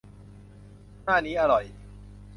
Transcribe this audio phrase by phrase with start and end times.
[1.03, 1.65] หน้านี้อร่อย